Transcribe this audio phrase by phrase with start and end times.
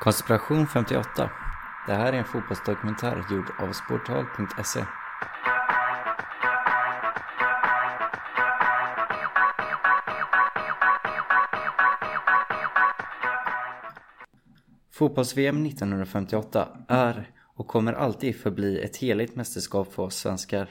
[0.00, 1.30] Konspiration 58.
[1.86, 4.84] Det här är en fotbollsdokumentär gjord av sportal.se
[14.92, 20.70] Fotbolls-VM 1958 är och kommer alltid förbli ett heligt mästerskap för oss svenskar.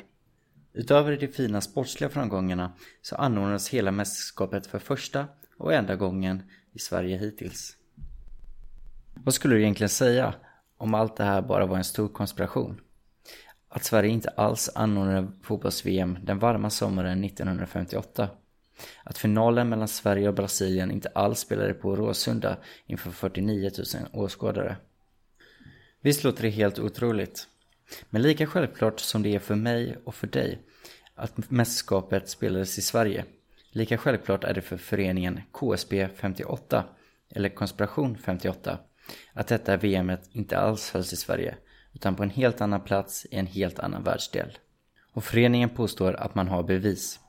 [0.73, 5.27] Utöver de fina sportsliga framgångarna så anordnas hela mästerskapet för första
[5.57, 6.43] och enda gången
[6.73, 7.78] i Sverige hittills.
[9.29, 10.33] Vad skulle du egentligen säga
[10.77, 12.81] om allt det här bara var en stor konspiration?
[13.67, 18.29] Att Sverige inte alls anordnade fotbolls-VM den varma sommaren 1958.
[19.03, 23.71] Att finalen mellan Sverige och Brasilien inte alls spelade på Råsunda inför 49
[24.13, 24.77] 000 åskådare.
[26.01, 27.47] Visst låter det helt otroligt.
[28.09, 30.59] Men lika självklart som det är för mig och för dig
[31.15, 33.25] att mästerskapet spelades i Sverige,
[33.71, 36.83] lika självklart är det för föreningen KSB 58,
[37.29, 38.79] eller Konspiration 58,
[39.33, 41.55] att detta VMet inte alls hölls i Sverige,
[41.93, 44.57] utan på en helt annan plats i en helt annan världsdel.
[45.13, 47.19] Och föreningen påstår att man har bevis.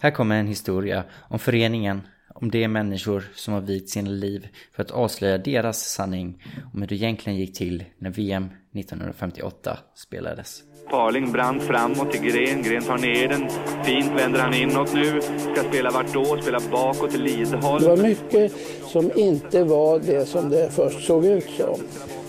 [0.00, 2.02] Här kommer en historia om föreningen,
[2.40, 6.42] om de människor som har vigt sina liv för att avslöja deras sanning
[6.74, 10.62] om hur det egentligen gick till när VM 1958 spelades.
[10.90, 12.62] Parling brant framåt till Gren.
[12.62, 13.48] Gren tar ner den.
[13.84, 15.20] Fint vänder han inåt nu.
[15.22, 16.38] Ska spela vart då?
[16.42, 17.82] Spela bakåt till Lidholm.
[17.82, 18.52] Det var mycket
[18.86, 21.80] som inte var det som det först såg ut som.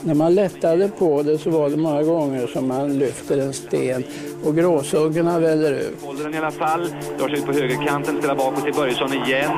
[0.04, 4.04] När man lättade på det så var det många gånger som man lyfter en sten
[4.44, 6.02] och gråsuggorna väller ut.
[6.02, 6.88] Håller den i alla fall.
[7.20, 8.18] Drar sig ut på högerkanten.
[8.18, 9.52] Spelar bakåt till Börjesson igen.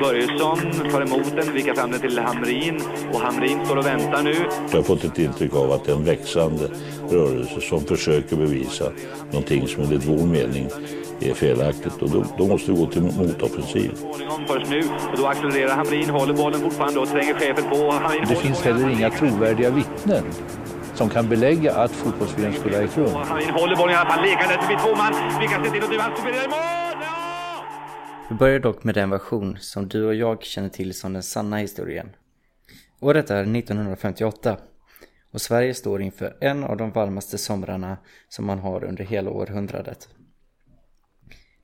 [0.00, 0.58] Börjesson
[0.92, 1.54] tar emot den.
[1.54, 2.80] Vickar fram den till Hamrin.
[3.12, 4.34] Och Hamrin står och väntar nu.
[4.70, 6.70] Jag har fått ett intryck av att det är en växande
[7.10, 8.84] rörelse som försöker bevisa
[9.30, 10.68] någonting som enligt vår mening
[11.20, 13.94] är felaktigt och då, då måste vi gå till motoffensiv.
[13.94, 14.80] Småningom först nu.
[15.12, 16.10] Och då accelererar Hamrin.
[16.10, 17.90] Håller bollen fortfarande och tränger chefen på.
[17.90, 20.24] Hamrin Det finns heller inga trovärdiga vittnen
[20.94, 23.14] som kan belägga att fotbolls-VM skulle ha ägt rum.
[23.14, 24.24] Hamrin håller bollen i alla fall.
[24.24, 25.40] Lekande vid två man.
[25.40, 25.98] Vickas till och nu.
[25.98, 26.58] Han spelar i mål!
[27.00, 27.64] Ja!
[28.28, 31.56] Vi börjar dock med den version som du och jag känner till som den sanna
[31.56, 32.08] historien.
[33.00, 34.56] Året är 1958
[35.32, 37.96] och Sverige står inför en av de varmaste somrarna
[38.28, 40.08] som man har under hela århundradet.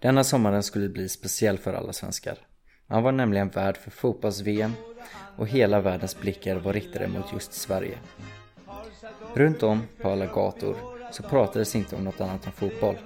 [0.01, 2.39] Denna sommaren skulle bli speciell för alla svenskar.
[2.87, 4.73] Man var nämligen värd för fotbolls-VM
[5.37, 7.99] och hela världens blickar var riktade mot just Sverige.
[9.35, 10.77] Runt om på alla gator
[11.13, 12.97] så pratades inte om något annat än fotboll.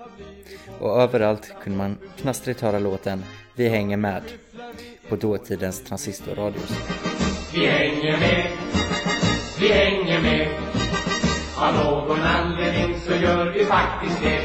[0.81, 3.25] Och överallt kunde man knastrigt höra låten
[3.55, 4.23] Vi hänger med
[5.09, 6.71] på dåtidens transistorradios.
[7.55, 8.53] Vi hänger med,
[9.61, 10.49] vi hänger med.
[11.57, 14.41] Av någon anledning så gör vi faktiskt det.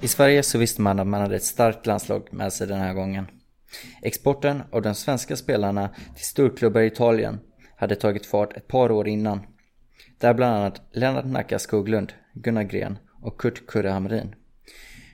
[0.00, 2.94] I Sverige så visste man att man hade ett starkt landslag med sig den här
[2.94, 3.26] gången.
[4.02, 7.40] Exporten av de svenska spelarna till storklubbar i Italien
[7.76, 9.40] hade tagit fart ett par år innan.
[10.18, 14.34] Där bland annat Lennart Nacka Skoglund, Gunnar Gren och Kurt Kurre Hamrin.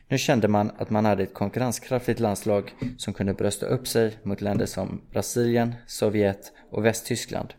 [0.08, 4.40] Nu kände man att man hade ett konkurrenskraftigt landslag som kunde brösta upp sig mot
[4.40, 7.54] länder som Brasilien, Sovjet och Västtyskland.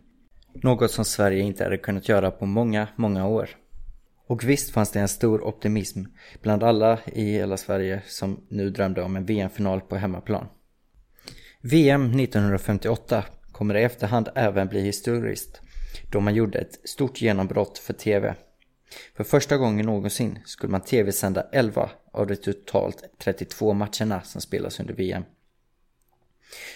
[0.54, 3.50] Något som Sverige inte hade kunnat göra på många, många år.
[4.28, 6.04] Och visst fanns det en stor optimism
[6.42, 10.48] bland alla i hela Sverige som nu drömde om en VM-final på hemmaplan.
[11.62, 15.62] VM 1958 kommer i efterhand även bli historiskt
[16.12, 18.36] då man gjorde ett stort genombrott för TV.
[19.16, 24.80] För första gången någonsin skulle man TV-sända 11 av de totalt 32 matcherna som spelas
[24.80, 25.24] under VM.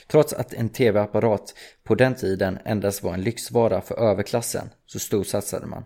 [0.07, 5.65] Trots att en TV-apparat på den tiden endast var en lyxvara för överklassen så storsatsade
[5.65, 5.83] man.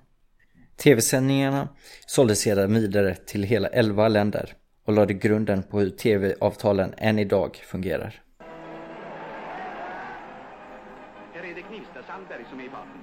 [0.78, 1.68] TV-sändningarna
[2.06, 4.54] såldes sedan vidare till hela 11 länder
[4.86, 8.22] och lade grunden på hur TV-avtalen än idag fungerar.
[11.34, 13.02] Här är det Knivsta-Sandberg som är i farten.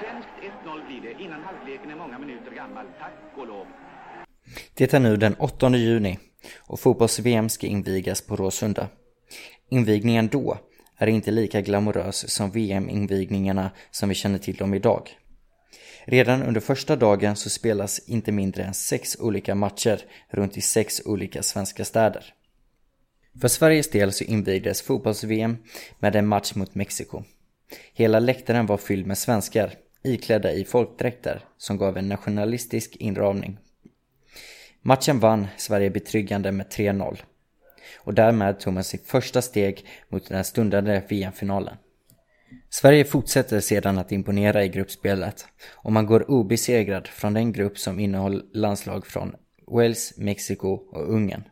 [0.00, 0.28] Svenskt
[0.64, 2.86] 1-0 blir det innan halvleken är många minuter gammal.
[2.98, 3.66] Tack och lov.
[4.74, 6.18] Det är nu den 8 juni
[6.58, 8.88] och fotbolls-VM ska invigas på Råsunda.
[9.70, 10.58] Invigningen då
[10.96, 15.10] är inte lika glamorös som VM-invigningarna som vi känner till dem idag.
[16.04, 21.02] Redan under första dagen så spelas inte mindre än sex olika matcher runt i sex
[21.04, 22.34] olika svenska städer.
[23.40, 25.56] För Sveriges del så invigdes fotbolls-VM
[25.98, 27.22] med en match mot Mexiko.
[27.92, 33.58] Hela läktaren var fylld med svenskar iklädda i folkdräkter som gav en nationalistisk inramning.
[34.82, 37.18] Matchen vann Sverige betryggande med 3-0
[37.96, 41.76] och därmed tog man sitt första steg mot den stundande VM-finalen.
[42.72, 48.00] Sverige fortsätter sedan att imponera i gruppspelet och man går obesegrad från den grupp som
[48.00, 49.34] innehåller landslag från
[49.66, 51.44] Wales, Mexiko och Ungern.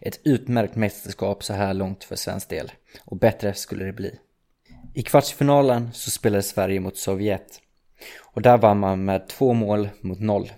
[0.00, 2.72] Ett utmärkt mästerskap så här långt för svensk del
[3.04, 4.18] och bättre skulle det bli.
[4.94, 7.60] I kvartsfinalen så spelade Sverige mot Sovjet
[8.20, 10.52] och där vann man med två mål mot noll.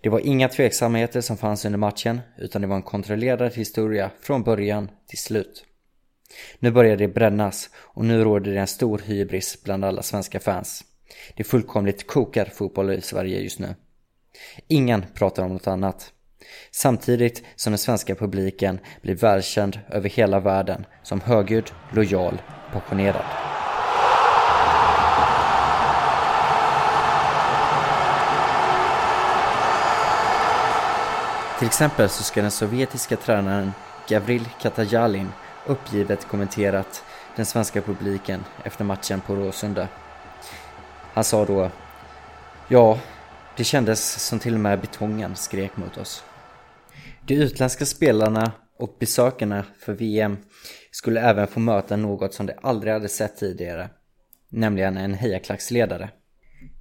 [0.00, 4.42] Det var inga tveksamheter som fanns under matchen utan det var en kontrollerad historia från
[4.42, 5.64] början till slut.
[6.58, 10.84] Nu börjar det brännas och nu råder det en stor hybris bland alla svenska fans.
[11.36, 13.74] Det fullkomligt kokar fotboll i Sverige just nu.
[14.68, 16.12] Ingen pratar om något annat.
[16.70, 23.24] Samtidigt som den svenska publiken blir välkänd över hela världen som högljudd, lojal, passionerad.
[31.58, 33.72] Till exempel så ska den sovjetiska tränaren
[34.08, 35.28] Gavril Katajalin
[35.66, 37.04] uppgivet kommenterat
[37.36, 39.88] den svenska publiken efter matchen på Råsunda.
[41.12, 41.70] Han sa då
[42.68, 43.00] Ja,
[43.56, 46.24] det kändes som till och med betongen skrek mot oss.
[47.26, 50.36] De utländska spelarna och besökarna för VM
[50.90, 53.88] skulle även få möta något som de aldrig hade sett tidigare,
[54.48, 56.10] nämligen en hejaklacksledare.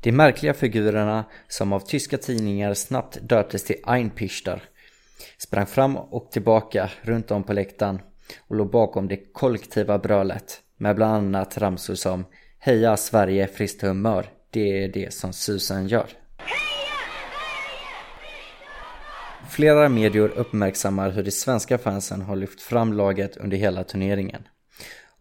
[0.01, 4.63] De märkliga figurerna som av tyska tidningar snabbt döptes till Einpichter
[5.37, 7.99] sprang fram och tillbaka runt om på läktaren
[8.47, 12.25] och låg bakom det kollektiva brölet med bland annat ramsor som
[12.59, 16.07] Heja Sverige friskt humör, det är det som susen gör.
[19.49, 24.47] Flera medier uppmärksammar hur de svenska fansen har lyft fram laget under hela turneringen.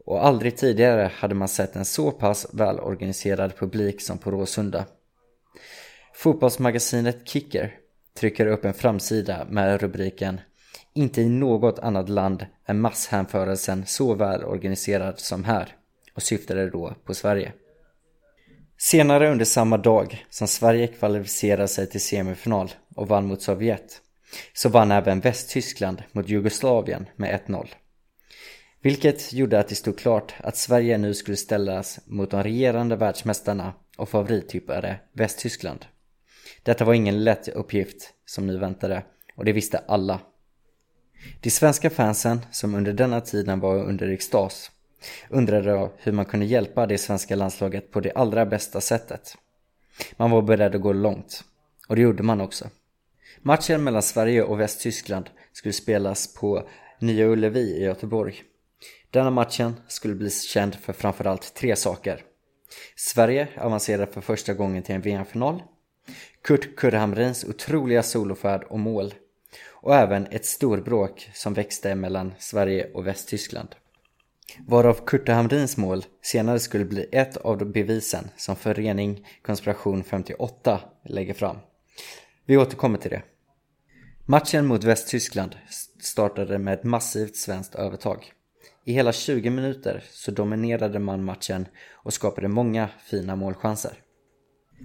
[0.06, 4.85] Och aldrig tidigare hade man sett en så pass välorganiserad publik som på Råsunda.
[6.15, 7.75] Fotbollsmagasinet Kicker
[8.19, 10.41] trycker upp en framsida med rubriken
[10.96, 15.76] inte i något annat land är masshänförelsen så välorganiserad som här
[16.14, 17.52] och syftade då på Sverige.
[18.79, 24.00] Senare under samma dag som Sverige kvalificerade sig till semifinal och vann mot Sovjet
[24.52, 27.69] så vann även Västtyskland mot Jugoslavien med 1-0.
[28.82, 33.73] Vilket gjorde att det stod klart att Sverige nu skulle ställas mot de regerande världsmästarna
[33.96, 35.87] och favorittypare Västtyskland.
[36.62, 39.02] Detta var ingen lätt uppgift som nu väntade
[39.37, 40.20] och det visste alla.
[41.41, 44.71] De svenska fansen som under denna tiden var under extas
[45.29, 49.37] undrade hur man kunde hjälpa det svenska landslaget på det allra bästa sättet.
[50.17, 51.44] Man var beredd att gå långt
[51.88, 52.69] och det gjorde man också.
[53.43, 56.69] Matchen mellan Sverige och Västtyskland skulle spelas på
[56.99, 58.43] Nya Ullevi i Göteborg.
[59.11, 62.20] Denna matchen skulle bli känd för framförallt tre saker.
[62.97, 65.62] Sverige avancerade för första gången till en VM-final.
[66.43, 69.15] Kurt Kurre Hamrins otroliga solofärd och mål.
[69.71, 73.69] Och även ett storbråk som växte mellan Sverige och Västtyskland.
[74.67, 81.35] Varav Kurt Hamrins mål senare skulle bli ett av bevisen som Förening Konspiration 58 lägger
[81.35, 81.56] fram.
[82.47, 83.23] Vi återkommer till det.
[84.27, 85.56] Matchen mot Västtyskland
[86.01, 88.33] startade med ett massivt svenskt övertag.
[88.85, 93.93] I hela 20 minuter så dominerade man matchen och skapade många fina målchanser.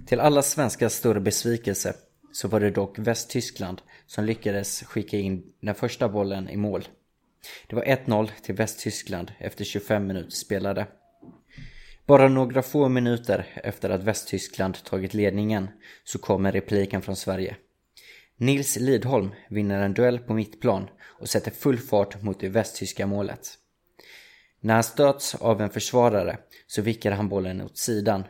[0.06, 1.94] Till alla svenskars stora besvikelse
[2.32, 6.88] så var det dock Västtyskland som lyckades skicka in den första bollen i mål.
[7.66, 10.86] Det var 1-0 till Västtyskland efter 25 minuter spelade.
[12.06, 15.68] Bara några få minuter efter att Västtyskland tagit ledningen
[16.04, 17.56] så kommer repliken från Sverige.
[18.36, 23.48] Nils Lidholm vinner en duell på mittplan och sätter full fart mot det västtyska målet.
[24.60, 28.24] När han stöts av en försvarare så vickar han bollen åt sidan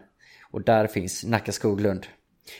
[0.50, 2.06] och där finns Nacka Skoglund.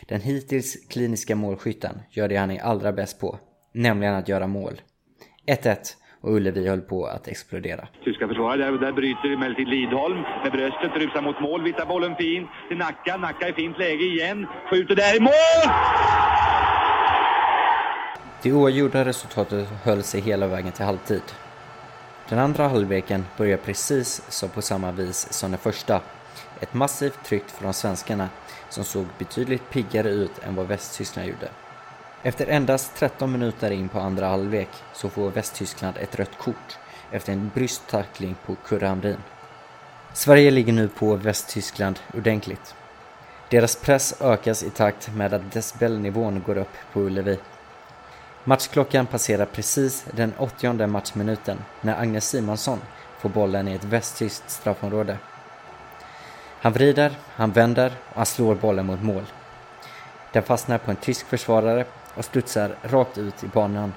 [0.07, 3.39] Den hittills kliniska målskytten gör det han är allra bäst på,
[3.73, 4.81] nämligen att göra mål.
[5.47, 5.77] 1-1
[6.21, 7.87] och Ullevi höll på att explodera.
[8.03, 12.49] Tyska försvarare, där, där bryter emellertid Lidholm med bröstet, rusar mot mål, vittar bollen fint
[12.67, 13.17] till Nacka.
[13.17, 15.75] Nacka i fint läge igen, skjuter där i mål!
[18.43, 21.21] Det oavgjorda resultatet höll sig hela vägen till halvtid.
[22.29, 26.01] Den andra halvleken börjar precis som på samma vis som den första.
[26.59, 28.29] Ett massivt tryck från svenskarna
[28.73, 31.49] som såg betydligt piggare ut än vad Västtyskland gjorde.
[32.23, 36.77] Efter endast 13 minuter in på andra halvlek så får Västtyskland ett rött kort
[37.11, 39.17] efter en brysttackling på Kurre Hamrin.
[40.13, 42.75] Sverige ligger nu på Västtyskland ordentligt.
[43.49, 47.39] Deras press ökas i takt med att decibelnivån går upp på Ullevi.
[48.43, 52.79] Matchklockan passerar precis den 80 matchminuten när Agnes Simonsson
[53.19, 55.17] får bollen i ett västtyskt straffområde.
[56.61, 59.23] Han vrider, han vänder och han slår bollen mot mål.
[60.31, 63.93] Den fastnar på en tysk försvarare och studsar rakt ut i banan.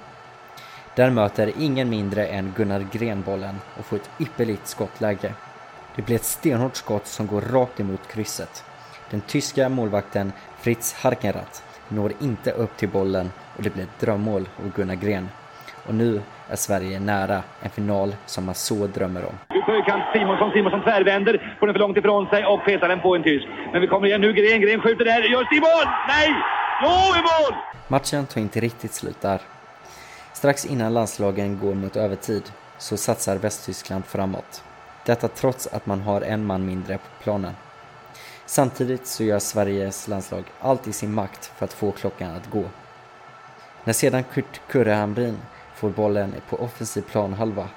[0.95, 5.35] Där möter ingen mindre än Gunnar Gren bollen och får ett ypperligt skottläge.
[5.97, 8.65] Det blir ett stenhårt skott som går rakt emot krysset.
[9.11, 14.49] Den tyska målvakten Fritz Harkenrath når inte upp till bollen och det blir ett drömmål
[14.59, 15.29] av Gunnar Gren
[15.87, 19.39] och nu är Sverige nära en final som man så drömmer om.
[19.49, 23.17] På högerkant, Simonsson, Simonsson tvärvänder, får den för långt ifrån sig och petar den på
[23.17, 23.47] en tysk.
[23.73, 25.87] Men vi kommer igen nu, Gren, Gren skjuter där, gör i mål!
[26.09, 26.35] Nej!
[26.83, 27.61] Jo, i mål!
[27.89, 29.41] Matchen tog inte riktigt slut där.
[30.33, 32.43] Strax innan landslagen går mot övertid
[32.79, 34.65] så satsar Västtyskland framåt.
[35.07, 37.53] Detta trots att man har en man mindre på planen.
[38.47, 42.65] Samtidigt så gör Sveriges landslag allt i sin makt för att få klockan att gå.
[43.85, 45.39] När sedan Kurt Kurre Hamrin
[45.85, 47.69] får bollen på offensiv planhalva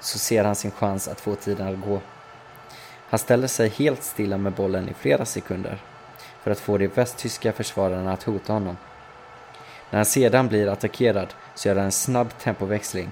[0.00, 2.00] så ser han sin chans att få tiden att gå.
[3.08, 5.78] Han ställer sig helt stilla med bollen i flera sekunder
[6.42, 8.76] för att få de västtyska försvararna att hota honom.
[9.90, 13.10] När han sedan blir attackerad så gör han en snabb tempoväxling.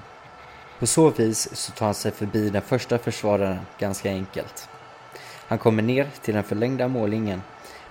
[0.78, 4.68] På så vis så tar han sig förbi den första försvararen ganska enkelt.
[5.46, 7.42] Han kommer ner till den förlängda mållinjen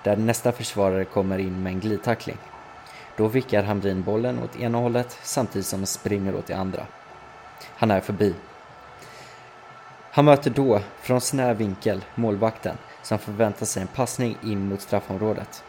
[0.04, 2.38] där nästa försvarare kommer in med en glidtackling.
[3.20, 6.86] Då vickar Hamrin bollen åt ena hållet samtidigt som han springer åt det andra.
[7.76, 8.36] Han är förbi.
[10.12, 15.64] Han möter då, från snäv vinkel, målvakten som förväntar sig en passning in mot straffområdet.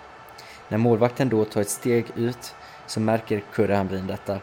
[0.69, 2.54] När målvakten då tar ett steg ut
[2.87, 4.38] så märker Kurre Hamrin detta.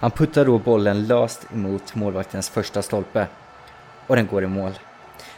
[0.00, 3.26] Han puttar då bollen löst emot målvaktens första stolpe
[4.06, 4.72] och den går i mål.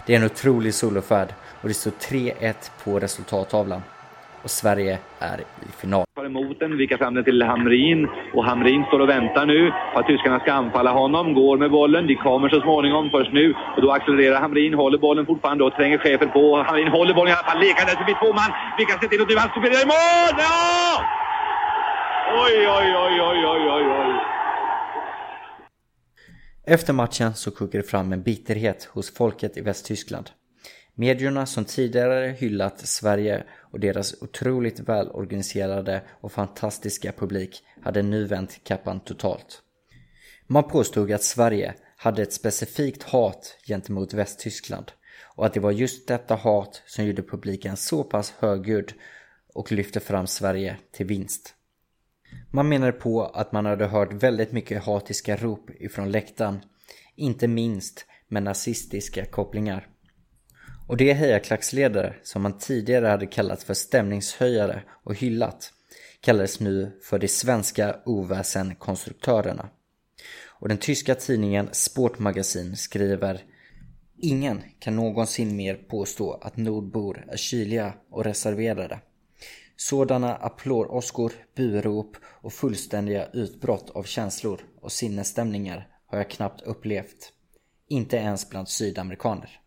[0.07, 3.83] Det är en otrolig solofärd och det står 3-1 på resultattavlan.
[4.42, 6.04] Och Sverige är i final.
[6.14, 9.99] Tar emot den, vickar fram den till Hamrin och Hamrin står och väntar nu på
[9.99, 11.35] att tyskarna ska anfalla honom.
[11.35, 15.26] Går med bollen, de kommer så småningom först nu och då accelererar Hamrin, håller bollen
[15.26, 16.62] fortfarande och tränger chefen på.
[16.62, 19.37] Hamrin håller bollen i alla fall, lekandes förbi två man, vickar sig till och nu
[19.37, 20.35] han spelar i mål!
[20.47, 21.18] Ja!
[22.45, 24.12] Oj, oj, oj, oj, oj, oj, oj.
[26.66, 30.30] Efter matchen så kokar det fram en bitterhet hos folket i Västtyskland.
[30.95, 38.64] Medierna som tidigare hyllat Sverige och deras otroligt välorganiserade och fantastiska publik hade nu vänt
[38.64, 39.62] kappan totalt.
[40.46, 44.92] Man påstod att Sverige hade ett specifikt hat gentemot Västtyskland
[45.25, 48.92] och att det var just detta hat som gjorde publiken så pass högljudd
[49.54, 51.54] och lyfte fram Sverige till vinst.
[52.50, 56.60] Man menade på att man hade hört väldigt mycket hatiska rop ifrån läktaren,
[57.16, 59.88] inte minst med nazistiska kopplingar.
[60.88, 65.73] Och de hejarklacksledare som man tidigare hade kallat för stämningshöjare och hyllat
[66.21, 69.68] kallades nu för de svenska oväsenkonstruktörerna.
[70.47, 73.45] Och den tyska tidningen Sportmagasin skriver
[74.18, 79.00] Ingen kan någonsin mer påstå att nordbor är kyliga och reserverade.
[79.76, 87.33] Sådana applådåskor, burop och fullständiga utbrott av känslor och sinnesstämningar har jag knappt upplevt.
[87.88, 89.61] Inte ens bland sydamerikaner.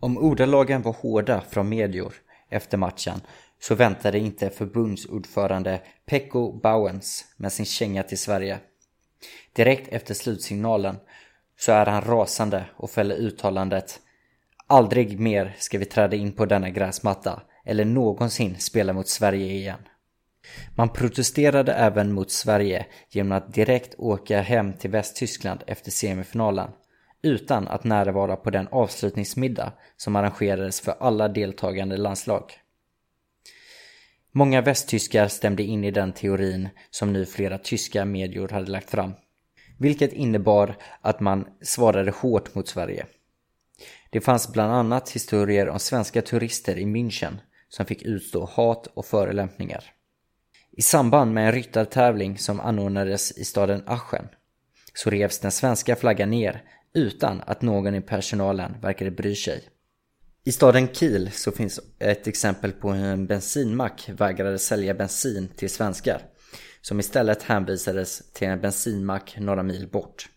[0.00, 2.14] Om ordalagen var hårda från medior
[2.50, 3.20] efter matchen
[3.60, 8.58] så väntade inte förbundsordförande Pekko Bauens med sin känga till Sverige.
[9.52, 10.96] Direkt efter slutsignalen
[11.58, 14.00] så är han rasande och fäller uttalandet
[14.70, 19.80] Aldrig mer ska vi träda in på denna gräsmatta eller någonsin spela mot Sverige igen.
[20.76, 26.70] Man protesterade även mot Sverige genom att direkt åka hem till Västtyskland efter semifinalen
[27.22, 32.52] utan att närvara på den avslutningsmiddag som arrangerades för alla deltagande landslag.
[34.32, 39.12] Många västtyskar stämde in i den teorin som nu flera tyska medier hade lagt fram.
[39.78, 43.06] Vilket innebar att man svarade hårt mot Sverige.
[44.10, 47.36] Det fanns bland annat historier om svenska turister i München
[47.68, 49.84] som fick utstå hat och förolämpningar.
[50.70, 54.28] I samband med en ryttartävling som anordnades i staden Aschen
[54.94, 56.62] så revs den svenska flaggan ner
[56.94, 59.68] utan att någon i personalen verkade bry sig.
[60.44, 65.70] I staden Kiel så finns ett exempel på hur en bensinmack vägrade sälja bensin till
[65.70, 66.22] svenskar
[66.80, 70.28] som istället hänvisades till en bensinmack några mil bort.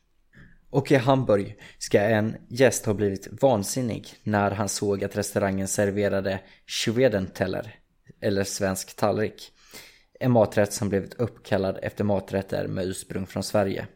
[0.70, 6.40] Och i Hamburg ska en gäst ha blivit vansinnig när han såg att restaurangen serverade
[6.68, 7.76] Schwedenteller,
[8.22, 9.52] eller svensk tallrik.
[10.20, 13.88] En maträtt som blivit uppkallad efter maträtter med ursprung från Sverige.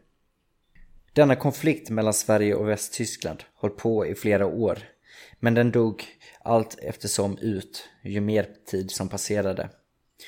[1.16, 4.78] Denna konflikt mellan Sverige och Västtyskland höll på i flera år.
[5.40, 6.04] Men den dog
[6.40, 9.70] allt eftersom ut ju mer tid som passerade.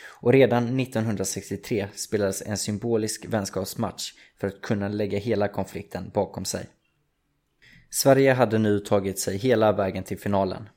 [0.07, 6.66] Och redan 1963 spelades en symbolisk vänskapsmatch för att kunna lägga hela konflikten bakom sig.
[7.90, 10.68] Sverige hade nu tagit sig hela vägen till finalen.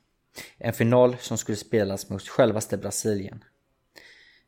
[0.58, 3.44] En final som skulle spelas mot självaste Brasilien.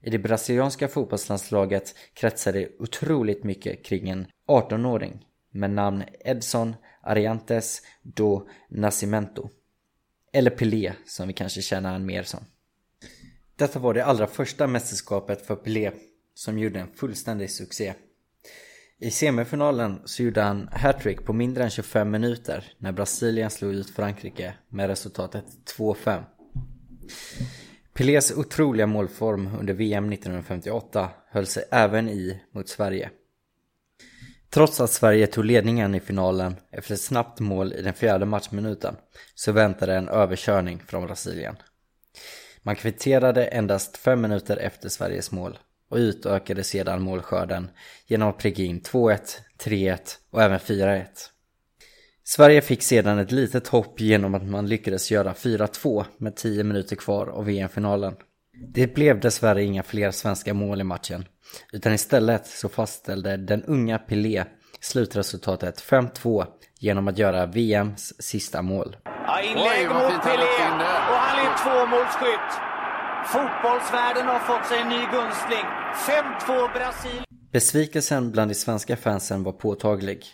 [0.02, 5.24] I det brasilianska fotbollslandslaget kretsade det otroligt mycket kring en 18-åring
[5.54, 9.50] med namn Edson Ariantes do Nascimento.
[10.32, 12.40] Eller Pelé som vi kanske känner han mer som.
[13.56, 15.90] Detta var det allra första mästerskapet för Pelé
[16.34, 17.94] som gjorde en fullständig succé.
[18.98, 23.90] I semifinalen så gjorde han hattrick på mindre än 25 minuter när Brasilien slog ut
[23.90, 25.44] Frankrike med resultatet
[25.78, 26.22] 2-5.
[27.92, 33.10] Pelés otroliga målform under VM 1958 höll sig även i mot Sverige.
[34.54, 38.96] Trots att Sverige tog ledningen i finalen efter ett snabbt mål i den fjärde matchminuten
[39.34, 41.56] så väntade en överkörning från Brasilien.
[42.62, 45.58] Man kvitterade endast fem minuter efter Sveriges mål
[45.88, 47.70] och utökade sedan målskörden
[48.06, 49.18] genom att pricka in 2-1,
[49.58, 49.98] 3-1
[50.30, 51.04] och även 4-1.
[52.24, 56.96] Sverige fick sedan ett litet hopp genom att man lyckades göra 4-2 med 10 minuter
[56.96, 58.16] kvar av VM-finalen.
[58.74, 61.24] Det blev dessvärre inga fler svenska mål i matchen,
[61.72, 64.44] utan istället så fastställde den unga Pelé
[64.80, 66.46] slutresultatet 5-2
[66.78, 68.96] genom att göra VMs sista mål.
[69.04, 70.44] Ja, inlägg mot Pelé
[71.10, 72.50] och han är tvåmålsskytt.
[73.26, 75.66] Fotbollsvärlden har fått sig en ny gunstling.
[76.46, 77.24] 5-2 Brasilien.
[77.52, 80.24] Besvikelsen bland de svenska fansen var påtaglig.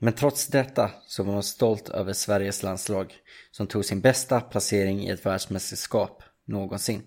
[0.00, 3.14] Men trots detta så var man stolt över Sveriges landslag
[3.50, 7.02] som tog sin bästa placering i ett världsmästerskap någonsin.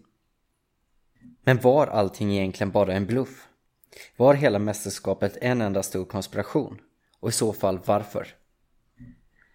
[1.47, 3.47] Men var allting egentligen bara en bluff?
[4.17, 6.77] Var hela mästerskapet en enda stor konspiration?
[7.19, 8.27] Och i så fall varför?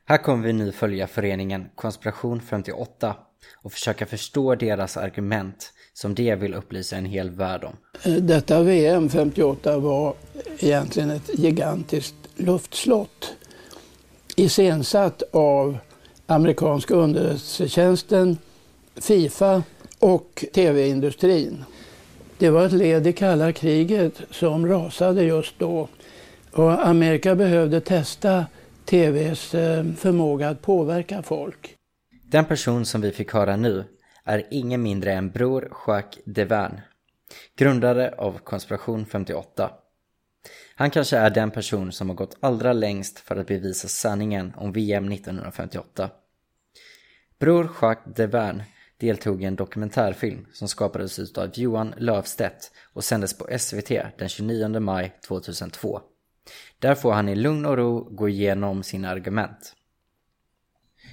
[0.05, 3.17] Här kommer vi nu följa föreningen Konspiration 58
[3.63, 7.77] och försöka förstå deras argument som de vill upplysa en hel värld om.
[8.03, 10.15] Eh, detta VM 58 var
[10.59, 13.35] egentligen ett gigantiskt luftslott
[14.37, 15.79] iscensatt av
[16.27, 18.39] amerikanska underrättelsetjänsten,
[18.97, 19.63] Fifa
[20.03, 21.65] och tv-industrin.
[22.39, 25.89] Det var ett led i kalla kriget som rasade just då.
[26.53, 28.47] Och Amerika behövde testa
[28.85, 31.77] TVs eh, förmåga att påverka folk.
[32.23, 33.85] Den person som vi fick höra nu
[34.25, 36.83] är ingen mindre än Bror Jacques Devane,
[37.57, 39.71] grundare av Konspiration 58.
[40.75, 44.73] Han kanske är den person som har gått allra längst för att bevisa sanningen om
[44.73, 46.11] VM 1958.
[47.39, 48.65] Bror Jacques Devane
[49.03, 54.81] deltog i en dokumentärfilm som skapades av Johan Löfstedt och sändes på SVT den 29
[54.81, 56.01] maj 2002.
[56.79, 59.75] Där får han i lugn och ro gå igenom sina argument.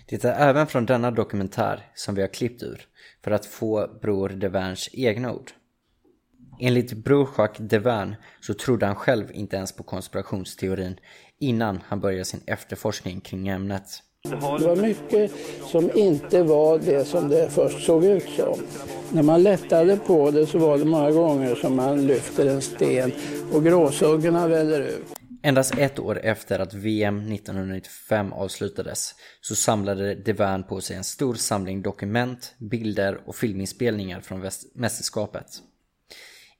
[0.05, 2.81] Det är även från denna dokumentär som vi har klippt ur
[3.23, 5.51] för att få Bror Deverns egna ord.
[6.59, 10.99] Enligt Bror Jacques Devern så trodde han själv inte ens på konspirationsteorin
[11.39, 14.03] innan han började sin efterforskning kring ämnet.
[14.23, 15.31] Det var mycket
[15.71, 18.59] som inte var det som det först såg ut som.
[19.11, 23.11] När man lättade på det så var det många gånger som man lyfter en sten
[23.53, 25.05] och gråsuggorna väller ut.
[25.43, 31.35] Endast ett år efter att VM 1995 avslutades så samlade DeVern på sig en stor
[31.35, 35.47] samling dokument, bilder och filminspelningar från mästerskapet.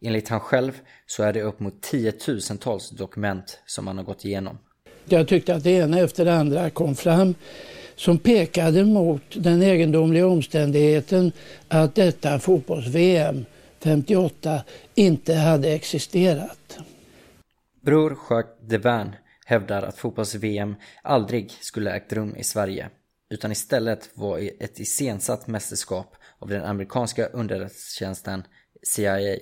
[0.01, 4.57] Enligt han själv så är det upp mot tiotusentals dokument som han har gått igenom.
[5.11, 7.35] Jag tyckte att det ena efter det andra kom fram
[7.95, 11.31] som pekade mot den egendomliga omständigheten
[11.67, 13.45] att detta fotbolls-VM
[13.83, 14.63] 58
[14.95, 16.77] inte hade existerat.
[17.81, 22.89] Bror Jacques Devin hävdar att fotbolls-VM aldrig skulle ägt rum i Sverige
[23.29, 28.43] utan istället var ett iscensatt mästerskap av den amerikanska underrättelsetjänsten
[28.83, 29.37] CIA.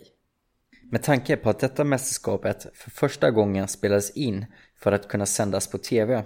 [0.92, 4.46] Med tanke på att detta mästerskapet för första gången spelades in
[4.80, 6.24] för att kunna sändas på TV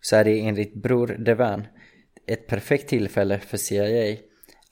[0.00, 1.66] så är det enligt Bror Devan
[2.26, 4.16] ett perfekt tillfälle för CIA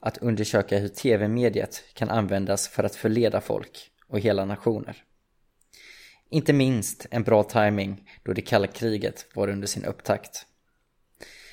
[0.00, 5.02] att undersöka hur TV-mediet kan användas för att förleda folk och hela nationer.
[6.30, 10.46] Inte minst en bra timing då det kalla kriget var under sin upptakt.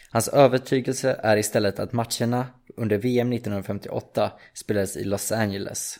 [0.09, 5.99] Hans övertygelse är istället att matcherna under VM 1958 spelades i Los Angeles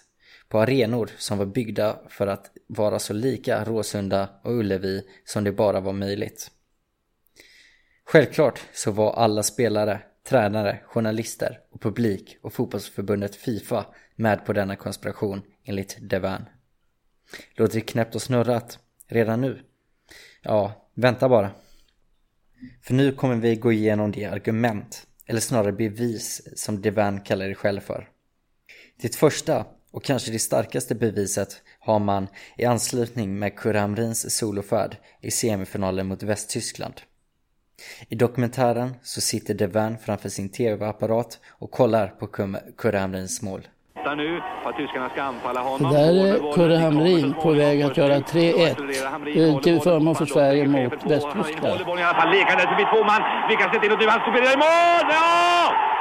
[0.54, 5.52] på arenor som var byggda för att vara så lika Råsunda och Ullevi som det
[5.52, 6.52] bara var möjligt.
[8.06, 13.86] Självklart så var alla spelare, tränare, journalister och publik och fotbollsförbundet Fifa
[14.16, 16.46] med på denna konspiration enligt Devan.
[17.56, 19.62] Låter det knäppt och snurrat redan nu?
[20.42, 21.52] Ja, vänta bara.
[22.82, 27.56] För nu kommer vi gå igenom de argument, eller snarare bevis, som Devan kallar det
[27.56, 28.10] själv för.
[29.02, 32.28] Det första och kanske det starkaste beviset har man
[32.58, 37.02] i anslutning med Kurre Hamrins solofärd i semifinalen mot Västtyskland.
[38.10, 42.28] I dokumentären så sitter Devin framför sin tv-apparat och kollar på
[42.78, 43.68] Kurre Hamrins mål.
[44.18, 44.42] Nu
[45.60, 45.94] honom.
[45.94, 51.86] Där är Kurre Hamrin på väg att göra 3-1 till förmån för Sverige mot Västtyskland.
[51.86, 53.22] Bollen i alla fall lekande förbi två man.
[53.50, 55.12] Vilka ser till att han står i mål!
[55.12, 55.93] Ja!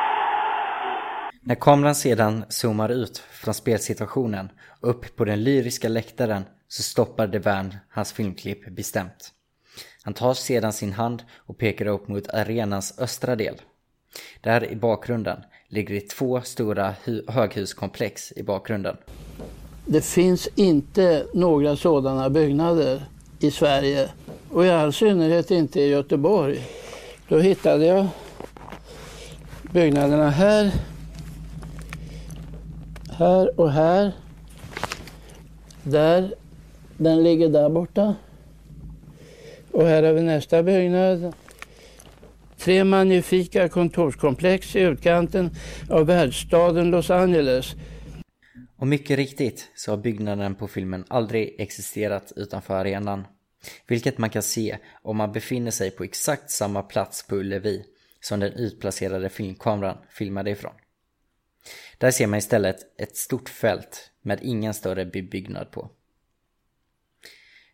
[1.44, 4.48] När kameran sedan zoomar ut från spelsituationen
[4.80, 9.32] upp på den lyriska läktaren så stoppar DeVern hans filmklipp bestämt.
[10.02, 13.54] Han tar sedan sin hand och pekar upp mot arenans östra del.
[14.40, 16.94] Där i bakgrunden ligger det två stora
[17.28, 18.96] höghuskomplex i bakgrunden.
[19.86, 23.02] Det finns inte några sådana byggnader
[23.38, 24.08] i Sverige
[24.50, 26.66] och i all synnerhet inte i Göteborg.
[27.28, 28.06] Då hittade jag
[29.72, 30.72] byggnaderna här,
[33.12, 34.12] här och här.
[35.82, 36.34] Där,
[36.96, 38.14] den ligger där borta.
[39.72, 41.34] Och här har vi nästa byggnad.
[42.58, 45.50] Tre magnifika kontorskomplex i utkanten
[45.90, 47.74] av världsstaden Los Angeles.
[48.76, 53.26] Och mycket riktigt så har byggnaden på filmen aldrig existerat utanför arenan.
[53.86, 57.84] Vilket man kan se om man befinner sig på exakt samma plats på Ullevi
[58.20, 60.72] som den utplacerade filmkameran filmade ifrån.
[62.02, 65.90] Där ser man istället ett stort fält med ingen större bebyggnad på.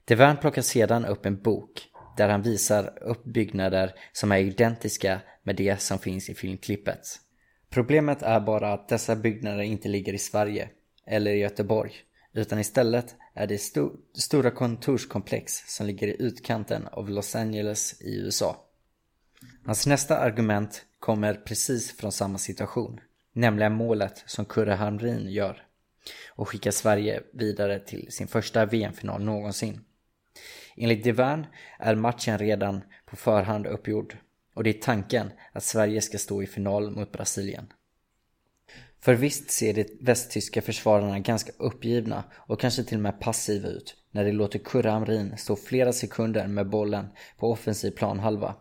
[0.04, 5.56] Devern plockar sedan upp en bok där han visar upp byggnader som är identiska med
[5.56, 7.00] det som finns i filmklippet.
[7.70, 10.68] Problemet är bara att dessa byggnader inte ligger i Sverige
[11.06, 11.92] eller i Göteborg
[12.32, 18.18] utan istället är det sto stora kontorskomplex som ligger i utkanten av Los Angeles i
[18.18, 18.56] USA.
[19.64, 23.00] Hans nästa argument kommer precis från samma situation,
[23.38, 25.62] nämligen målet som Kurre Hamrin gör
[26.29, 29.81] och skickar Sverige vidare till sin första VM-final någonsin.
[30.77, 31.46] Enligt Divern
[31.79, 34.16] är matchen redan på förhand uppgjord
[34.55, 37.72] och det är tanken att Sverige ska stå i final mot Brasilien.
[39.01, 43.96] För visst ser de västtyska försvararna ganska uppgivna och kanske till och med passiva ut
[44.11, 48.55] när de låter Kurre Hamrin stå flera sekunder med bollen på offensiv planhalva.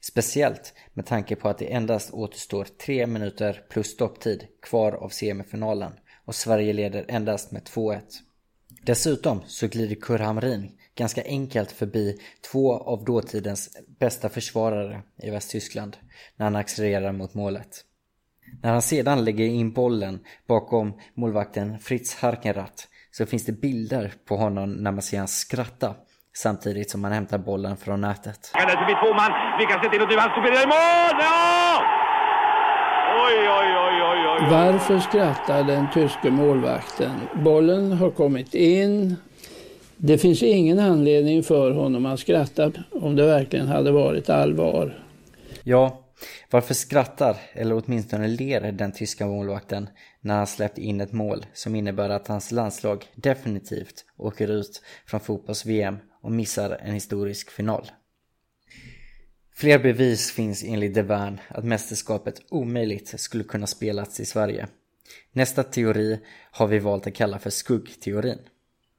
[0.00, 5.92] Speciellt med tanke på att det endast återstår tre minuter plus stopptid kvar av semifinalen
[6.24, 8.00] och Sverige leder endast med 2-1.
[8.82, 12.18] Dessutom så glider Kurre Hamrin ganska enkelt förbi
[12.52, 15.96] två av dåtidens bästa försvarare i Västtyskland
[16.36, 17.84] när han accelererar mot målet.
[18.62, 24.36] När han sedan lägger in bollen bakom målvakten Fritz Harkenrath så finns det bilder på
[24.36, 25.94] honom när man ser han skratta
[26.34, 28.50] samtidigt som han hämtar bollen från nätet.
[29.02, 31.20] två man, vi kan se till att du han i mål!
[31.20, 31.82] Ja!
[33.26, 34.50] Oj, oj, oj, oj, oj.
[34.50, 37.10] Varför skrattar den tyske målvakten?
[37.34, 39.16] Bollen har kommit in.
[39.96, 45.04] Det finns ingen anledning för honom att skratta om det verkligen hade varit allvar.
[45.62, 46.02] Ja,
[46.50, 49.88] varför skrattar, eller åtminstone ler den tyska målvakten
[50.20, 55.20] när han släppt in ett mål som innebär att hans landslag definitivt åker ut från
[55.20, 57.90] fotbolls-VM och missar en historisk final?
[59.54, 64.68] Fler bevis finns enligt DeVern att mästerskapet omöjligt skulle kunna spelats i Sverige.
[65.32, 68.38] Nästa teori har vi valt att kalla för skuggteorin.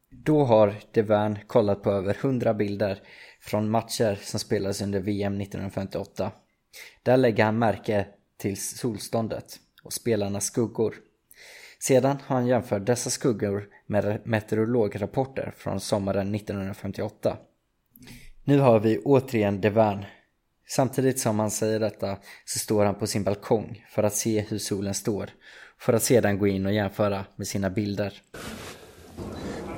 [0.09, 3.01] Då har DeVern kollat på över 100 bilder
[3.41, 6.31] från matcher som spelades under VM 1958
[7.03, 8.07] där lägger han märke
[8.37, 10.95] till solståndet och spelarnas skuggor.
[11.87, 17.37] Sedan har han jämfört dessa skuggor med meteorolograpporter från sommaren 1958.
[18.43, 20.05] Nu har vi återigen Devern.
[20.67, 24.57] Samtidigt som han säger detta så står han på sin balkong för att se hur
[24.57, 25.29] solen står
[25.79, 28.21] för att sedan gå in och jämföra med sina bilder.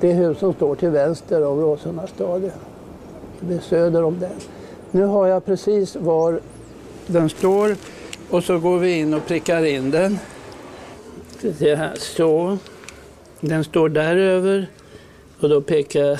[0.00, 2.50] Det hus som står till vänster om Råsunda stadion.
[3.40, 4.36] Det är söder om den.
[4.90, 6.40] Nu har jag precis var
[7.06, 7.76] den står
[8.30, 10.18] och så går vi in och prickar in den.
[11.96, 12.58] Så.
[13.40, 14.66] Den står där över
[15.40, 16.18] och då pekar jag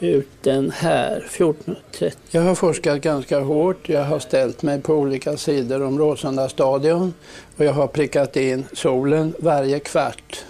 [0.00, 2.12] ut den här, 14.30.
[2.30, 3.88] Jag har forskat ganska hårt.
[3.88, 7.14] Jag har ställt mig på olika sidor om Råsunda stadion
[7.56, 10.44] och jag har prickat in solen varje kvart.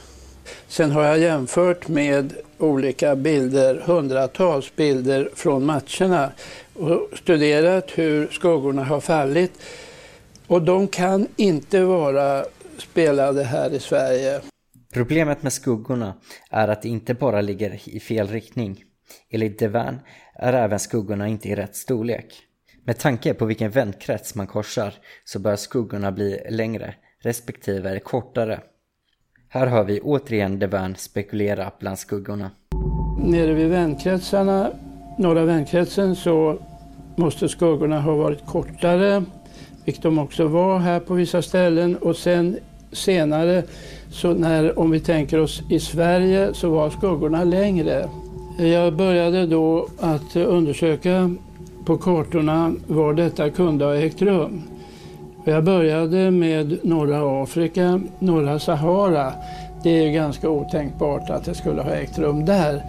[0.68, 6.32] Sen har jag jämfört med olika bilder, hundratals bilder från matcherna
[6.74, 9.52] och studerat hur skuggorna har fallit.
[10.46, 12.44] Och de kan inte vara
[12.80, 14.40] spelade här i Sverige.
[14.92, 16.14] Problemet med skuggorna
[16.50, 18.84] är att det inte bara ligger i fel riktning.
[19.30, 19.98] Enligt Devern
[20.34, 22.42] är även skuggorna inte i rätt storlek.
[22.84, 28.60] Med tanke på vilken vändkrets man korsar så bör skuggorna bli längre respektive kortare.
[29.48, 32.50] Här hör vi återigen Devern spekulera bland skuggorna.
[33.18, 34.70] Nere vid vänkretsarna,
[35.18, 36.58] norra väntkretsen, så
[37.16, 39.24] måste skuggorna ha varit kortare,
[39.86, 41.96] vilket de också var här på vissa ställen.
[41.96, 42.56] Och sen
[42.92, 43.62] senare,
[44.10, 48.08] så när, om vi tänker oss i Sverige, så var skuggorna längre.
[48.58, 51.34] Jag började då att undersöka
[51.86, 54.62] på kartorna var detta kunde ha ägt rum.
[55.44, 59.32] Jag började med norra Afrika, norra Sahara.
[59.82, 62.82] Det är ganska otänkbart att det skulle ha ägt rum där.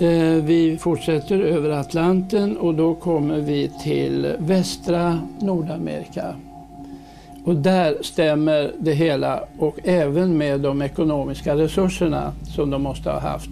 [0.00, 6.36] Eh, vi fortsätter över Atlanten och då kommer vi till västra Nordamerika.
[7.44, 13.20] Och där stämmer det hela och även med de ekonomiska resurserna som de måste ha
[13.20, 13.50] haft.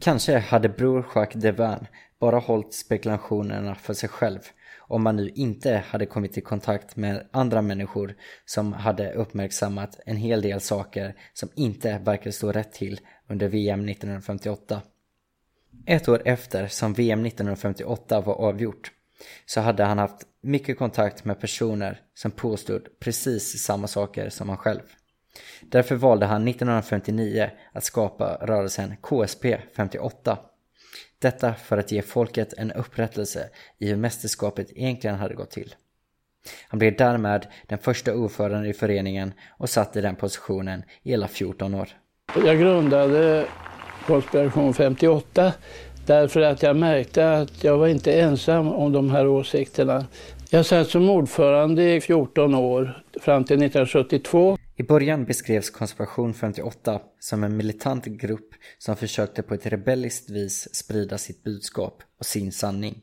[0.00, 1.86] Kanske hade bror Jacques Devin
[2.20, 4.40] bara hållit spekulationerna för sig själv
[4.88, 10.16] om man nu inte hade kommit i kontakt med andra människor som hade uppmärksammat en
[10.16, 14.82] hel del saker som inte verkade stå rätt till under VM 1958.
[15.86, 18.90] Ett år efter som VM 1958 var avgjort
[19.46, 24.58] så hade han haft mycket kontakt med personer som påstod precis samma saker som han
[24.58, 24.80] själv.
[25.62, 29.44] Därför valde han 1959 att skapa rörelsen KSP
[29.76, 30.38] 58.
[31.18, 35.74] Detta för att ge folket en upprättelse i hur mästerskapet egentligen hade gått till.
[36.68, 41.28] Han blev därmed den första ordföranden i föreningen och satt i den positionen i hela
[41.28, 41.88] 14 år.
[42.44, 43.46] Jag grundade
[44.06, 45.52] Konspiration 58
[46.06, 50.06] därför att jag märkte att jag var inte ensam om de här åsikterna.
[50.50, 54.58] Jag satt som ordförande i 14 år, fram till 1972.
[54.76, 60.74] I början beskrevs Konspiration 58 som en militant grupp som försökte på ett rebelliskt vis
[60.74, 63.02] sprida sitt budskap och sin sanning.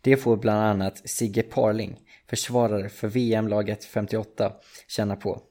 [0.00, 1.98] Det får bland annat Sigge Parling,
[2.30, 4.52] försvarare för VM-laget 58,
[4.88, 5.42] känna på.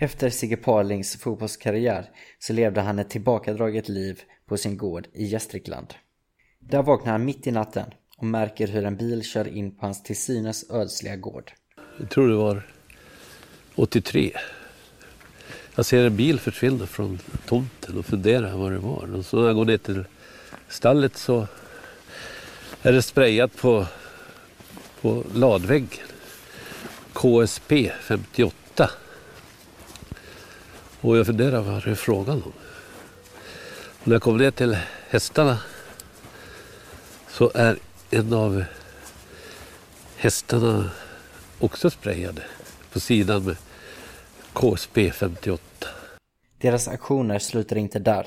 [0.00, 5.94] Efter Sigge Parlings fotbollskarriär så levde han ett tillbakadraget liv på sin gård i Gästrikland.
[6.60, 10.02] Där vaknar han mitt i natten och märker hur en bil kör in på hans
[10.02, 11.52] till synes ödsliga gård.
[12.00, 12.66] Jag tror det var
[13.74, 14.32] 83.
[15.74, 19.14] Jag ser en bil försvinna från tomten och funderar vad det var.
[19.14, 20.04] Och så när jag går ner till
[20.68, 21.46] stallet så
[22.82, 23.86] är det sprayat på,
[25.00, 26.06] på ladväggen.
[27.12, 28.67] KSP 58.
[31.00, 32.52] Och jag funderar vad det är frågan om.
[34.00, 34.76] Och när jag kom ner till
[35.08, 35.58] hästarna
[37.28, 37.78] så är
[38.10, 38.64] en av
[40.16, 40.90] hästarna
[41.58, 42.42] också sprayade
[42.92, 43.56] på sidan med
[44.52, 45.62] KSP 58.
[46.58, 48.26] Deras aktioner slutar inte där.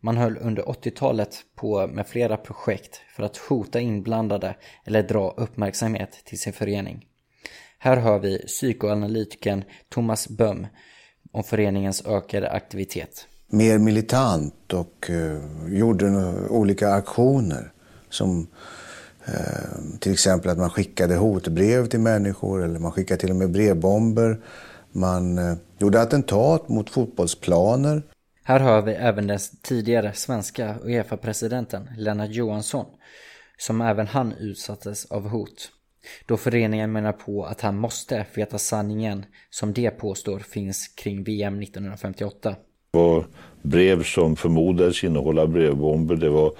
[0.00, 6.22] Man höll under 80-talet på med flera projekt för att hota inblandade eller dra uppmärksamhet
[6.24, 7.06] till sin förening.
[7.78, 10.66] Här hör vi psykoanalytikern Thomas Böhm
[11.32, 13.26] om föreningens ökade aktivitet.
[13.48, 15.38] Mer militant och uh,
[15.68, 17.72] gjorde olika aktioner
[18.10, 18.46] som
[19.28, 23.50] uh, till exempel att man skickade hotbrev till människor eller man skickade till och med
[23.50, 24.40] brevbomber.
[24.92, 28.02] Man uh, gjorde attentat mot fotbollsplaner.
[28.44, 32.86] Här hör vi även den tidigare svenska Uefa-presidenten Lennart Johansson
[33.58, 35.70] som även han utsattes av hot.
[36.26, 41.62] Då föreningen menar på att han måste veta sanningen som det påstår finns kring VM
[41.62, 42.54] 1958.
[42.92, 43.24] Det var
[43.62, 46.52] brev som förmodades innehålla brevbomber, det var,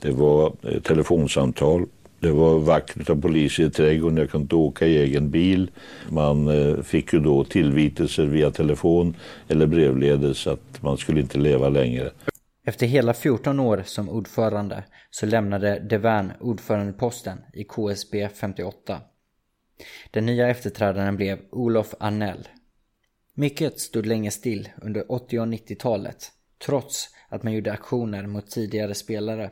[0.00, 1.86] det var eh, telefonsamtal,
[2.20, 5.70] det var vakt av poliser i trädgården, jag kunde inte åka i egen bil.
[6.10, 9.16] Man eh, fick ju då tillvitelser via telefon
[9.48, 12.10] eller brevledes att man skulle inte leva längre.
[12.64, 19.00] Efter hela 14 år som ordförande så lämnade DeVern ordförandeposten i KSB 58.
[20.10, 22.48] Den nya efterträdaren blev Olof Arnell.
[23.34, 26.32] Mycket stod länge still under 80 och 90-talet
[26.66, 29.50] trots att man gjorde aktioner mot tidigare spelare.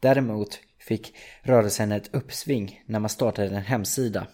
[0.00, 4.26] Däremot fick rörelsen ett uppsving när man startade en hemsida.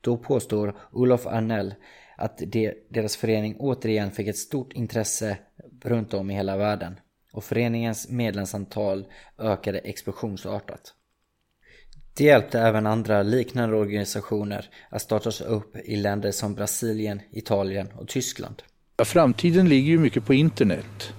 [0.00, 1.74] Då påstår Olof Arnell
[2.16, 2.42] att
[2.88, 5.38] deras förening återigen fick ett stort intresse
[5.82, 7.00] runt om i hela världen
[7.32, 9.06] och föreningens medlemsantal
[9.38, 10.94] ökade explosionsartat.
[12.16, 18.08] Det hjälpte även andra liknande organisationer att startas upp i länder som Brasilien, Italien och
[18.08, 18.62] Tyskland.
[18.96, 21.12] Ja, framtiden ligger ju mycket på internet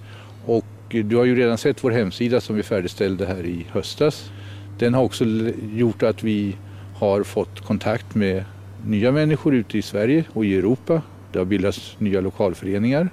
[0.46, 4.30] och du har ju redan sett vår hemsida som vi färdigställde här i höstas.
[4.78, 5.24] Den har också
[5.72, 6.56] gjort att vi
[6.96, 8.44] har fått kontakt med
[8.86, 11.02] nya människor ute i Sverige och i Europa.
[11.32, 13.10] Det har bildats nya lokalföreningar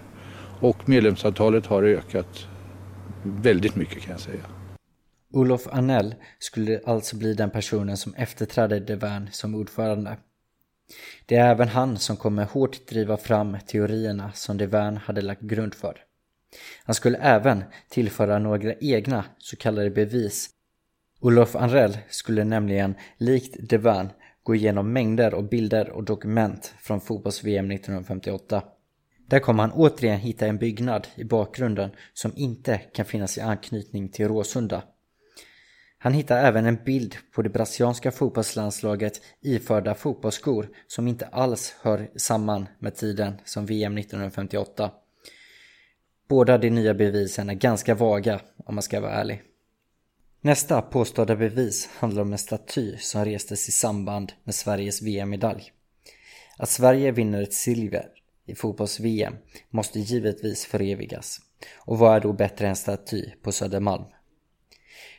[0.59, 2.47] och medlemsantalet har ökat
[3.25, 4.45] väldigt mycket kan jag säga.
[5.33, 10.17] Olof Arnell skulle alltså bli den personen som efterträdde Devin som ordförande.
[11.25, 15.73] Det är även han som kommer hårt driva fram teorierna som Devin hade lagt grund
[15.73, 15.97] för.
[16.83, 20.49] Han skulle även tillföra några egna så kallade bevis.
[21.19, 24.09] Olof Arnell skulle nämligen, likt Devin,
[24.43, 28.63] gå igenom mängder av bilder och dokument från fotbolls-VM 1958.
[29.27, 34.09] Där kommer han återigen hitta en byggnad i bakgrunden som inte kan finnas i anknytning
[34.09, 34.83] till Råsunda.
[35.97, 42.09] Han hittar även en bild på det brasilianska fotbollslandslaget iförda fotbollsskor som inte alls hör
[42.15, 44.91] samman med tiden som VM 1958.
[46.27, 49.41] Båda de nya bevisen är ganska vaga om man ska vara ärlig.
[50.41, 55.71] Nästa påstådda bevis handlar om en staty som restes i samband med Sveriges VM-medalj.
[56.57, 58.09] Att Sverige vinner ett silver
[58.45, 59.35] i fotbolls-VM
[59.69, 61.41] måste givetvis förevigas.
[61.77, 64.05] Och vad är då bättre än staty på Södermalm?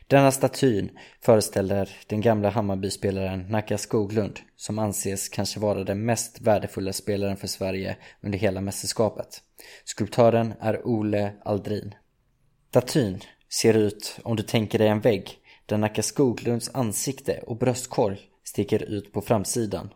[0.07, 0.89] Denna statyn
[1.21, 7.47] föreställer den gamla Hammarbyspelaren Nacka Skoglund som anses kanske vara den mest värdefulla spelaren för
[7.47, 9.41] Sverige under hela mästerskapet.
[9.83, 11.95] Skulptören är Ole Aldrin.
[12.69, 15.29] Statyn ser ut om du tänker dig en vägg
[15.65, 19.89] där Nacka Skoglunds ansikte och bröstkorg sticker ut på framsidan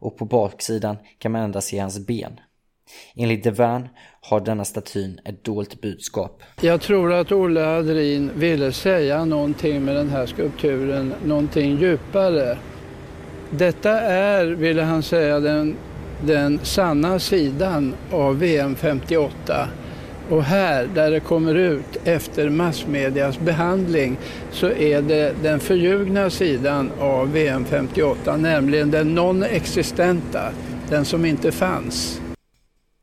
[0.00, 2.40] och på baksidan kan man endast se hans ben.
[3.16, 3.88] Enligt Devan
[4.20, 6.42] har denna statyn ett dolt budskap.
[6.60, 12.58] Jag tror att Olle Adrin ville säga någonting med den här skulpturen, någonting djupare.
[13.50, 15.76] Detta är, ville han säga, den,
[16.24, 19.68] den sanna sidan av VM 58.
[20.30, 24.16] Och här, där det kommer ut efter massmedias behandling,
[24.50, 30.50] så är det den förljugna sidan av VM 58, nämligen den non-existenta,
[30.88, 32.21] den som inte fanns.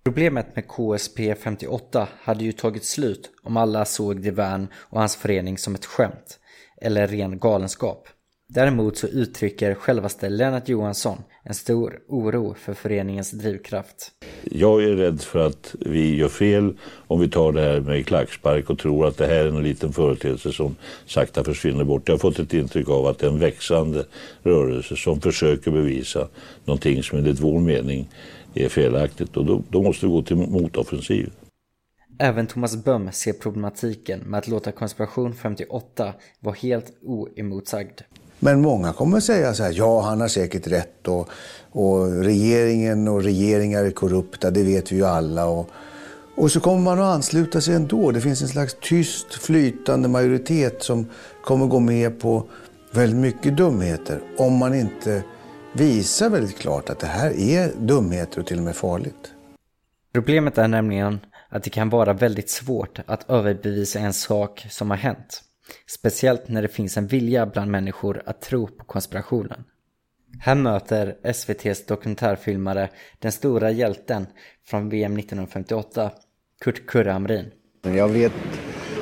[0.04, 5.58] Problemet med KSP 58 hade ju tagit slut om alla såg Devane och hans förening
[5.58, 6.40] som ett skämt,
[6.82, 8.08] eller ren galenskap.
[8.48, 14.12] Däremot så uttrycker självaste Lennart Johansson en stor oro för föreningens drivkraft.
[14.44, 18.70] Jag är rädd för att vi gör fel om vi tar det här med klackspark
[18.70, 22.08] och tror att det här är en liten företeelse som sakta försvinner bort.
[22.08, 24.06] Jag har fått ett intryck av att det är en växande
[24.44, 26.28] rörelse som försöker bevisa
[26.66, 28.10] någonting som enligt vår mening
[28.54, 31.32] är felaktigt och då, då måste vi gå till motoffensiv.
[32.22, 38.02] Även Thomas Böhm ser problematiken med att låta konspiration 58 vara helt oemotsagd.
[38.40, 41.30] Men många kommer säga så här, ja han har säkert rätt och,
[41.72, 45.46] och regeringen och regeringar är korrupta, det vet vi ju alla.
[45.46, 45.70] Och,
[46.36, 48.12] och så kommer man att ansluta sig ändå.
[48.12, 51.06] Det finns en slags tyst flytande majoritet som
[51.44, 52.44] kommer gå med på
[52.92, 55.24] väldigt mycket dumheter om man inte
[55.74, 59.34] visar väldigt klart att det här är dumheter och till och med farligt.
[60.14, 64.98] Problemet är nämligen att det kan vara väldigt svårt att överbevisa en sak som har
[64.98, 65.42] hänt.
[65.88, 69.64] Speciellt när det finns en vilja bland människor att tro på konspirationen.
[70.40, 74.28] Här möter SVTs dokumentärfilmare den stora hjälten
[74.66, 76.12] från VM 1958,
[76.62, 77.52] Kurt Kurre Hamrin.
[77.84, 78.34] Jag vet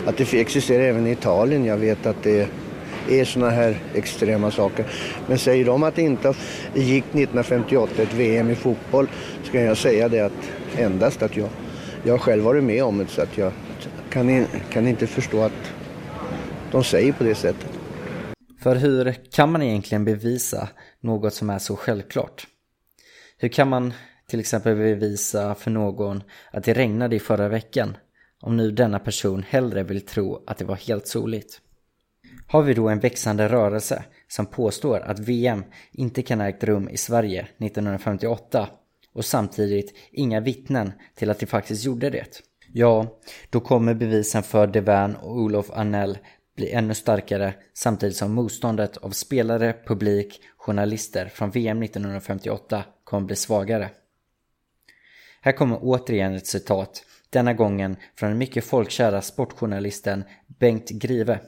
[0.06, 1.66] att det existerar även i Italien.
[1.66, 2.50] Jag vet att det
[3.10, 4.86] är såna här extrema saker.
[5.28, 6.34] Men säger de att det inte
[6.76, 9.08] gick 1958 ett VM i fotboll
[9.44, 11.50] så kan jag säga det att endast att jag,
[12.04, 13.52] jag själv varit med om det så att jag
[14.10, 15.74] kan, kan inte förstå att
[16.72, 17.70] de säger på det sättet.
[18.64, 20.70] För hur kan man egentligen bevisa
[21.02, 22.48] något som är så självklart?
[23.38, 23.94] Hur kan man
[24.28, 27.98] till exempel bevisa för någon att det regnade i förra veckan
[28.42, 31.62] om nu denna person hellre vill tro att det var helt soligt?
[32.50, 36.90] Har vi då en växande rörelse som påstår att VM inte kan ha ägt rum
[36.90, 38.70] i Sverige 1958
[39.14, 42.42] och samtidigt inga vittnen till att det faktiskt gjorde det?
[42.74, 46.18] Ja, då kommer bevisen för Devan och Olof Arnell
[46.56, 53.36] bli ännu starkare samtidigt som motståndet av spelare, publik, journalister från VM 1958 kommer bli
[53.36, 53.90] svagare.
[55.42, 60.24] Här kommer återigen ett citat, denna gången från den mycket folkkära sportjournalisten
[60.60, 61.40] Bengt Grive.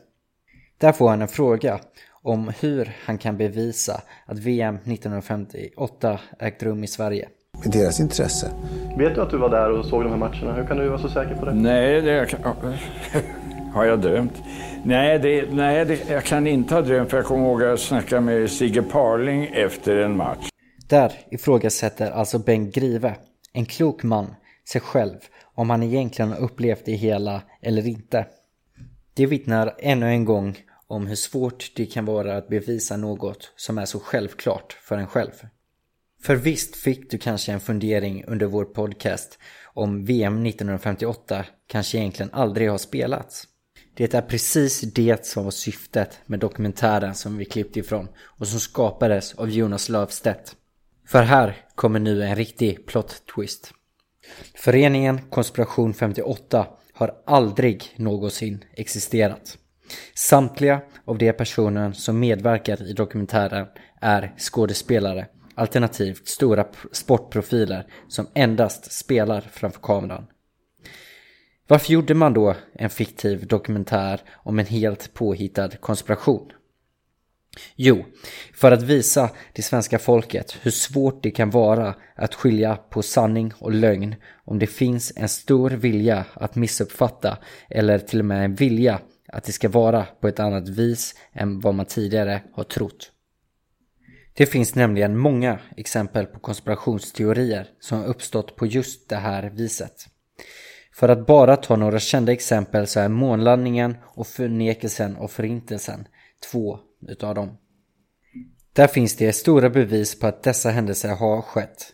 [0.80, 1.80] Där får han en fråga
[2.22, 7.30] om hur han kan bevisa att VM 1958 ägt rum i Sverige.
[7.64, 8.52] Med deras intresse.
[8.98, 10.54] Vet du att du var där och såg de här matcherna?
[10.54, 11.54] Hur kan du vara så säker på det?
[11.54, 12.28] Nej, det
[13.74, 14.34] har jag drömt.
[14.84, 17.80] Nej, det, nej det, jag kan inte ha drömt för jag kommer ihåg att jag
[17.80, 20.50] snackade med Sigge Parling efter en match.
[20.90, 23.16] Där ifrågasätter alltså Bengt Grive,
[23.54, 24.36] en klok man,
[24.70, 25.18] sig själv
[25.56, 28.26] om han egentligen har upplevt det hela eller inte.
[29.14, 30.58] Det vittnar ännu en gång
[30.90, 35.08] om hur svårt det kan vara att bevisa något som är så självklart för en
[35.08, 35.32] själv.
[36.22, 39.40] För visst fick du kanske en fundering under vår podcast
[39.74, 43.48] om VM 1958 kanske egentligen aldrig har spelats.
[43.94, 48.60] Det är precis det som var syftet med dokumentären som vi klippte ifrån och som
[48.60, 50.56] skapades av Jonas Löfstedt.
[51.08, 53.74] För här kommer nu en riktig plot twist.
[54.56, 59.58] Föreningen Konspiration 58 har aldrig någonsin existerat.
[60.14, 63.68] Samtliga av de personer som medverkar i dokumentären
[64.02, 70.28] är skådespelare, alternativt stora sportprofiler som endast spelar framför kameran.
[71.68, 76.52] Varför gjorde man då en fiktiv dokumentär om en helt påhittad konspiration?
[77.76, 78.06] Jo,
[78.54, 83.54] för att visa det svenska folket hur svårt det kan vara att skilja på sanning
[83.60, 84.16] och lögn
[84.46, 87.38] om det finns en stor vilja att missuppfatta
[87.70, 89.00] eller till och med en vilja
[89.32, 93.12] att det ska vara på ett annat vis än vad man tidigare har trott.
[94.34, 100.08] Det finns nämligen många exempel på konspirationsteorier som har uppstått på just det här viset.
[100.94, 106.08] För att bara ta några kända exempel så är månlandningen och förnekelsen och förintelsen
[106.52, 107.58] två utav dem.
[108.74, 111.94] Där finns det stora bevis på att dessa händelser har skett.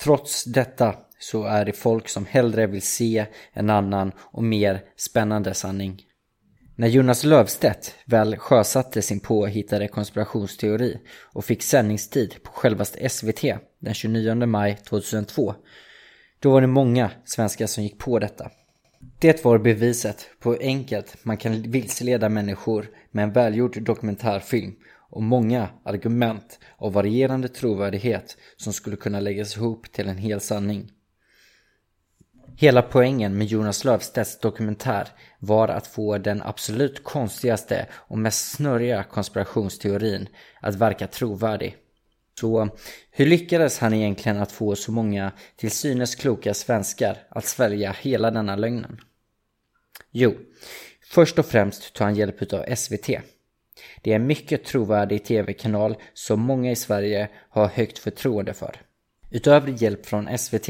[0.00, 5.54] Trots detta så är det folk som hellre vill se en annan och mer spännande
[5.54, 6.02] sanning.
[6.82, 10.98] När Jonas Lövstedt väl sjösatte sin påhittade konspirationsteori
[11.32, 13.42] och fick sändningstid på självaste SVT
[13.78, 15.54] den 29 maj 2002
[16.38, 18.50] då var det många svenskar som gick på detta.
[19.18, 24.72] Det var beviset på hur enkelt man kan vilseleda människor med en välgjord dokumentärfilm
[25.10, 30.90] och många argument av varierande trovärdighet som skulle kunna läggas ihop till en hel sanning.
[32.56, 39.04] Hela poängen med Jonas Löfstedts dokumentär var att få den absolut konstigaste och mest snurriga
[39.04, 40.28] konspirationsteorin
[40.60, 41.76] att verka trovärdig.
[42.40, 42.68] Så
[43.10, 48.30] hur lyckades han egentligen att få så många till synes kloka svenskar att svälja hela
[48.30, 49.00] denna lögnen?
[50.10, 50.34] Jo,
[51.04, 53.06] först och främst tar han hjälp av SVT.
[54.02, 58.76] Det är en mycket trovärdig tv-kanal som många i Sverige har högt förtroende för.
[59.32, 60.68] Utöver hjälp från SVT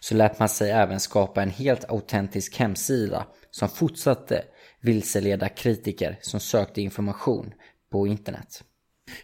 [0.00, 4.44] så lät man sig även skapa en helt autentisk hemsida som fortsatte
[4.80, 7.54] vilseleda kritiker som sökte information
[7.92, 8.64] på internet.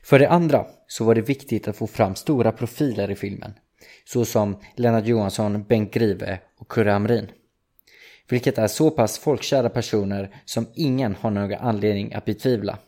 [0.02, 3.52] För det andra så var det viktigt att få fram stora profiler i filmen,
[4.04, 7.30] såsom Lennart Johansson, Bengt Grive och Kurre Amrin.
[8.28, 12.78] Vilket är så pass folkkära personer som ingen har någon anledning att betvivla.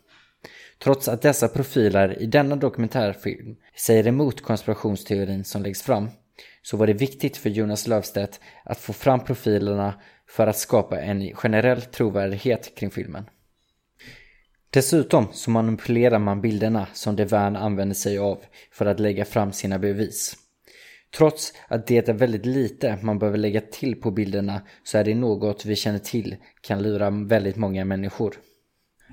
[0.83, 6.09] Trots att dessa profiler i denna dokumentärfilm säger emot konspirationsteorin som läggs fram
[6.61, 9.93] så var det viktigt för Jonas Löfstedt att få fram profilerna
[10.29, 13.23] för att skapa en generell trovärdighet kring filmen.
[14.69, 19.79] Dessutom så manipulerar man bilderna som DeVern använder sig av för att lägga fram sina
[19.79, 20.35] bevis.
[21.17, 25.15] Trots att det är väldigt lite man behöver lägga till på bilderna så är det
[25.15, 28.35] något vi känner till kan lura väldigt många människor.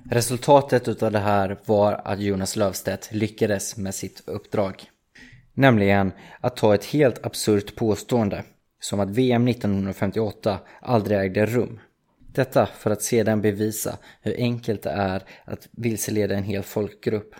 [0.04, 4.90] Resultatet utav det här var att Jonas Löfstedt lyckades med sitt uppdrag.
[5.54, 8.44] Nämligen att ta ett helt absurt påstående
[8.80, 11.80] som att VM 1958 aldrig ägde rum.
[12.32, 17.34] Detta för att sedan bevisa hur enkelt det är att vilseleda en hel folkgrupp.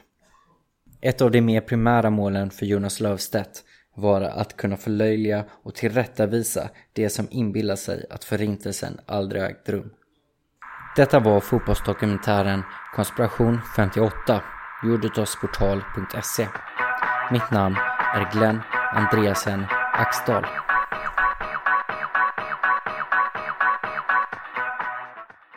[1.01, 6.71] Ett av de mer primära målen för Jonas Löfstedt var att kunna förlöjliga och tillrättavisa
[6.93, 9.91] det som inbillar sig att förintelsen aldrig ägt rum.
[10.99, 12.63] Detta var fotbollsdokumentären
[12.95, 14.43] Konspiration 58
[14.83, 16.49] gjord av sportal.se.
[17.31, 17.77] Mitt namn
[18.15, 18.61] är Glenn
[18.93, 20.47] Andreasen Axdal.